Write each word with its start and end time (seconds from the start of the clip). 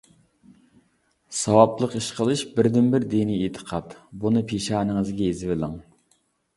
ساۋابلىق 1.39 1.93
ئىش 2.01 2.09
قىلىش 2.21 2.43
بىردىنبىر 2.57 3.07
دىنىي 3.13 3.45
ئېتىقاد، 3.51 3.97
بۇنى 4.25 4.47
پېشانىڭىزگە 4.53 5.33
يېزىۋېلىڭ. 5.33 5.83